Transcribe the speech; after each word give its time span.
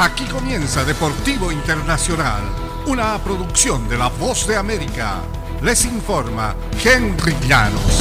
Aquí 0.00 0.24
comienza 0.24 0.82
Deportivo 0.82 1.52
Internacional, 1.52 2.40
una 2.86 3.18
producción 3.18 3.86
de 3.86 3.98
La 3.98 4.08
Voz 4.08 4.46
de 4.46 4.56
América. 4.56 5.16
Les 5.60 5.84
informa 5.84 6.56
Henry 6.82 7.36
Llanos. 7.46 8.00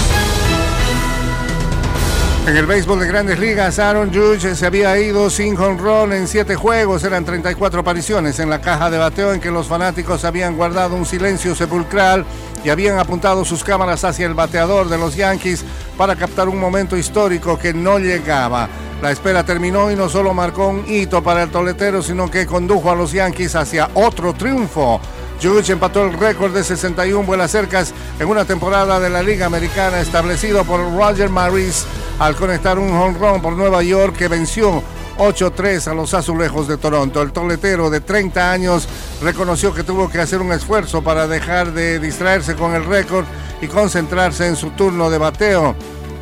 En 2.48 2.56
el 2.56 2.66
béisbol 2.66 3.02
de 3.02 3.08
grandes 3.08 3.38
ligas, 3.38 3.80
Aaron 3.80 4.14
Judge 4.14 4.56
se 4.56 4.66
había 4.66 4.98
ido 4.98 5.30
sin 5.30 5.58
jonrón 5.58 6.14
en 6.14 6.29
siete 6.29 6.56
juegos. 6.56 7.04
Eran 7.04 7.26
34 7.26 7.81
apariciones 7.81 8.40
en 8.40 8.50
la 8.50 8.62
caja 8.62 8.90
de 8.90 8.97
bateo 8.97 9.34
en 9.34 9.42
que 9.42 9.52
los 9.52 9.68
fanáticos 9.68 10.24
habían 10.24 10.56
guardado 10.56 10.96
un 10.96 11.06
silencio 11.06 11.54
sepulcral 11.54 12.26
y 12.63 12.70
habían 12.70 12.97
apuntado 12.97 13.44
sus 13.44 13.62
cámaras 13.62 14.06
hacia 14.06 14.26
el 14.26 14.36
bateador 14.36 14.88
de 14.88 14.97
los 14.97 15.18
Yankees 15.18 15.66
para 15.97 16.16
captar 16.16 16.48
un 16.48 16.62
momento 16.62 16.95
histórico 16.95 17.59
que 17.59 17.73
no 17.73 18.00
llegaba. 18.00 18.70
La 19.02 19.12
espera 19.12 19.45
terminó 19.45 19.90
y 19.91 19.95
no 19.95 20.09
solo 20.09 20.34
marcó 20.34 20.68
un 20.68 20.84
hito 20.86 21.23
para 21.23 21.44
el 21.44 21.52
toletero, 21.52 22.04
sino 22.04 22.30
que 22.30 22.46
condujo 22.46 22.92
a 22.92 22.96
los 22.96 23.14
Yankees 23.14 23.56
hacia 23.56 23.90
otro 23.94 24.34
triunfo. 24.34 25.00
Judge 25.42 25.72
empató 25.72 26.04
el 26.04 26.14
récord 26.14 26.54
de 26.54 26.66
61 26.66 27.23
vuelas 27.23 27.52
cercas 27.52 27.94
en 28.20 28.28
una 28.28 28.44
temporada 28.44 29.00
de 29.00 29.09
la 29.09 29.23
Liga 29.23 29.46
Americana 29.46 30.02
establecido 30.02 30.66
por 30.66 30.82
Roger 30.94 31.30
Maris 31.30 31.86
al 32.20 32.36
conectar 32.36 32.78
un 32.78 32.92
home 32.92 33.18
run 33.18 33.42
por 33.42 33.54
Nueva 33.54 33.82
York 33.84 34.18
que 34.18 34.28
venció 34.28 34.84
8-3 35.18 35.88
a 35.88 35.94
los 35.94 36.14
azulejos 36.14 36.68
de 36.68 36.76
Toronto. 36.76 37.22
El 37.22 37.31
toletero 37.31 37.90
de 37.90 38.02
30 38.02 38.52
años 38.52 38.90
reconoció 39.22 39.73
que 39.73 39.84
tuvo 39.84 40.09
que 40.09 40.20
hacer 40.20 40.42
un 40.42 40.52
esfuerzo 40.52 41.02
para 41.02 41.26
dejar 41.26 41.72
de 41.72 42.00
distraerse 42.00 42.56
con 42.56 42.73
el 42.73 42.84
récord 42.84 43.23
y 43.62 43.68
concentrarse 43.68 44.45
en 44.45 44.58
su 44.58 44.72
turno 44.72 45.09
de 45.09 45.18
bateo. 45.18 45.73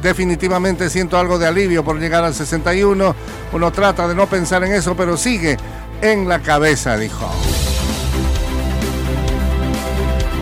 Definitivamente 0.02 0.90
siento 0.90 1.18
algo 1.18 1.40
de 1.40 1.48
alivio 1.48 1.84
por 1.84 2.00
llegar 2.00 2.24
al 2.24 2.34
61. 2.34 3.16
Uno 3.52 3.72
trata 3.72 4.08
de 4.08 4.16
no 4.16 4.28
pensar 4.28 4.64
en 4.64 4.74
eso, 4.74 4.96
pero 4.96 5.18
sigue 5.18 5.58
en 6.02 6.28
la 6.30 6.40
cabeza, 6.40 6.98
dijo. 6.98 7.30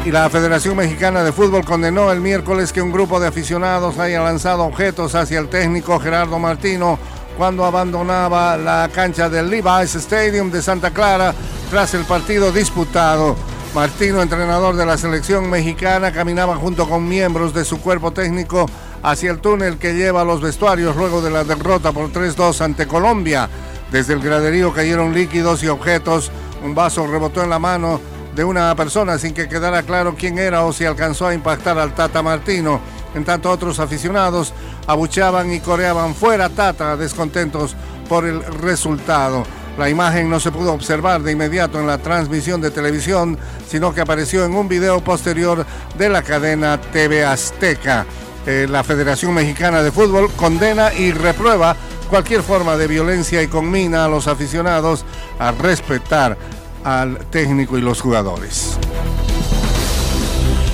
Y 0.06 0.12
la 0.12 0.30
Federación 0.30 0.78
Mexicana 0.78 1.24
de 1.24 1.32
Fútbol 1.32 1.66
condenó 1.66 2.12
el 2.12 2.22
miércoles 2.22 2.72
que 2.72 2.82
un 2.82 2.92
grupo 2.92 3.20
de 3.20 3.28
aficionados 3.28 3.98
haya 3.98 4.22
lanzado 4.22 4.64
objetos 4.64 5.16
hacia 5.16 5.40
el 5.40 5.50
técnico 5.50 6.00
Gerardo 6.00 6.38
Martino 6.38 7.00
cuando 7.38 7.66
abandonaba 7.66 8.56
la 8.56 8.90
cancha 8.94 9.30
del 9.30 9.50
Levi's 9.50 9.96
Stadium 9.96 10.52
de 10.52 10.62
Santa 10.62 10.92
Clara 10.92 11.34
tras 11.72 11.96
el 11.96 12.04
partido 12.04 12.52
disputado. 12.52 13.36
Martino, 13.76 14.22
entrenador 14.22 14.78
de 14.78 14.86
la 14.86 14.98
selección 14.98 15.50
mexicana, 15.50 16.14
caminaba 16.14 16.56
junto 16.56 16.88
con 16.88 17.10
miembros 17.10 17.54
de 17.54 17.66
su 17.66 17.82
cuerpo 17.82 18.12
técnico 18.12 18.70
hacia 19.04 19.32
el 19.32 19.40
túnel 19.40 19.78
que 19.78 19.94
lleva 19.94 20.22
a 20.22 20.24
los 20.24 20.40
vestuarios 20.40 20.96
luego 20.96 21.22
de 21.22 21.30
la 21.30 21.44
derrota 21.44 21.92
por 21.92 22.10
3-2 22.10 22.62
ante 22.62 22.88
Colombia. 22.88 23.50
Desde 23.92 24.14
el 24.14 24.22
graderío 24.22 24.72
cayeron 24.72 25.14
líquidos 25.14 25.62
y 25.62 25.68
objetos. 25.68 26.32
Un 26.64 26.74
vaso 26.74 27.06
rebotó 27.06 27.44
en 27.44 27.50
la 27.50 27.60
mano 27.60 28.00
de 28.34 28.46
una 28.46 28.74
persona 28.76 29.20
sin 29.20 29.34
que 29.34 29.50
quedara 29.50 29.84
claro 29.84 30.16
quién 30.18 30.40
era 30.40 30.64
o 30.64 30.72
si 30.72 30.86
alcanzó 30.86 31.28
a 31.28 31.34
impactar 31.34 31.78
al 31.78 31.94
Tata 31.94 32.24
Martino. 32.24 32.80
En 33.14 33.26
tanto 33.26 33.52
otros 33.52 33.82
aficionados 33.82 34.54
abucheaban 34.88 35.52
y 35.52 35.60
coreaban 35.60 36.16
fuera 36.16 36.48
Tata, 36.48 36.96
descontentos 36.96 37.76
por 38.08 38.26
el 38.26 38.42
resultado. 38.42 39.44
La 39.78 39.90
imagen 39.90 40.30
no 40.30 40.40
se 40.40 40.52
pudo 40.52 40.74
observar 40.74 41.22
de 41.22 41.34
inmediato 41.34 41.80
en 41.80 41.88
la 41.88 41.98
transmisión 41.98 42.62
de 42.62 42.72
televisión, 42.72 43.38
sino 43.68 43.94
que 43.94 44.02
apareció 44.02 44.46
en 44.46 44.56
un 44.56 44.70
video 44.70 45.02
posterior 45.02 45.66
de 45.98 46.10
la 46.10 46.22
cadena 46.24 46.80
TV 46.80 47.26
Azteca. 47.26 48.06
Eh, 48.46 48.68
la 48.70 48.84
Federación 48.84 49.34
Mexicana 49.34 49.84
de 49.84 49.92
Fútbol 49.92 50.32
condena 50.32 50.94
y 50.94 51.12
reprueba 51.12 51.76
cualquier 52.10 52.42
forma 52.42 52.78
de 52.78 52.88
violencia 52.88 53.42
y 53.42 53.48
conmina 53.48 54.06
a 54.06 54.08
los 54.08 54.28
aficionados 54.28 55.04
a 55.40 55.52
respetar 55.52 56.38
al 56.86 57.18
técnico 57.30 57.78
y 57.78 57.82
los 57.82 58.00
jugadores. 58.00 58.78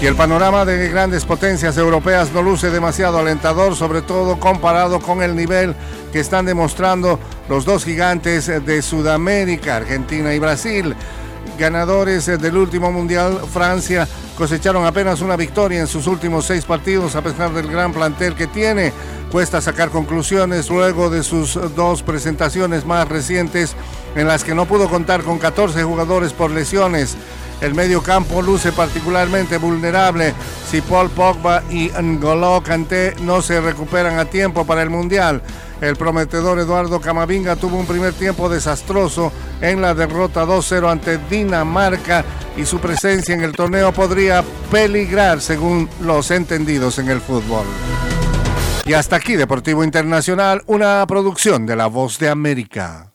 Y 0.02 0.08
el 0.08 0.16
panorama 0.16 0.66
de 0.66 0.90
grandes 0.90 1.26
potencias 1.26 1.78
europeas 1.78 2.32
no 2.34 2.42
luce 2.42 2.72
demasiado 2.72 3.20
alentador, 3.20 3.76
sobre 3.76 4.02
todo 4.02 4.40
comparado 4.40 5.00
con 5.00 5.22
el 5.22 5.36
nivel 5.36 5.76
que 6.12 6.20
están 6.20 6.46
demostrando 6.46 7.20
los 7.52 7.66
dos 7.66 7.84
gigantes 7.84 8.48
de 8.48 8.82
Sudamérica, 8.82 9.76
Argentina 9.76 10.34
y 10.34 10.40
Brasil. 10.40 10.96
Ganadores 11.60 12.28
del 12.28 12.56
último 12.56 12.94
Mundial, 12.94 13.42
Francia 13.52 14.08
cosecharon 14.38 14.86
apenas 14.86 15.20
una 15.20 15.36
victoria 15.36 15.82
en 15.82 15.88
sus 15.88 16.08
últimos 16.08 16.46
seis 16.46 16.64
partidos 16.64 17.14
a 17.18 17.22
pesar 17.22 17.52
del 17.54 17.68
gran 17.68 17.92
plantel 17.92 18.36
que 18.36 18.48
tiene. 18.48 18.94
Cuesta 19.34 19.60
sacar 19.60 19.90
conclusiones 19.90 20.70
luego 20.70 21.10
de 21.10 21.24
sus 21.24 21.60
dos 21.76 22.04
presentaciones 22.04 22.86
más 22.86 23.06
recientes 23.10 23.76
en 24.16 24.28
las 24.28 24.46
que 24.46 24.56
no 24.56 24.66
pudo 24.66 24.90
contar 24.90 25.22
con 25.24 25.38
14 25.38 25.84
jugadores 25.84 26.32
por 26.32 26.52
lesiones. 26.52 27.18
El 27.62 27.76
medio 27.76 28.02
campo 28.02 28.42
luce 28.42 28.72
particularmente 28.72 29.58
vulnerable 29.58 30.34
si 30.70 30.82
Paul 30.82 31.12
Pogba 31.12 31.62
y 31.70 31.90
N'Golo 31.90 32.62
Kanté 32.64 33.16
no 33.22 33.44
se 33.44 33.62
recuperan 33.62 34.18
a 34.18 34.26
tiempo 34.26 34.66
para 34.66 34.82
el 34.82 34.90
Mundial. 34.90 35.44
El 35.80 35.96
prometedor 35.96 36.58
Eduardo 36.60 37.00
Camavinga 37.00 37.56
tuvo 37.56 37.78
un 37.78 37.86
primer 37.86 38.14
tiempo 38.14 38.50
desastroso 38.50 39.32
en 39.62 39.80
la 39.80 39.94
derrota 39.94 40.44
2-0 40.44 40.92
ante 40.92 41.20
Dinamarca 41.30 42.26
y 42.58 42.66
su 42.66 42.80
presencia 42.80 43.36
en 43.36 43.42
el 43.42 43.52
torneo 43.52 43.92
podría 43.92 44.44
peligrar 44.72 45.40
según 45.40 45.88
los 46.02 46.32
entendidos 46.32 46.98
en 46.98 47.10
el 47.10 47.22
fútbol. 47.22 47.66
Y 48.86 48.94
hasta 48.94 49.18
aquí 49.18 49.36
Deportivo 49.36 49.84
Internacional, 49.84 50.64
una 50.66 51.06
producción 51.08 51.68
de 51.68 51.76
La 51.76 51.86
Voz 51.86 52.18
de 52.18 52.30
América. 52.30 53.11